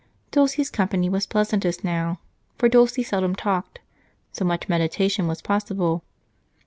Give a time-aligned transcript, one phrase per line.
[0.31, 2.19] Dulce's company was pleasantest now,
[2.57, 3.77] for Dulce seldom talked,
[4.31, 6.03] so much meditation was possible.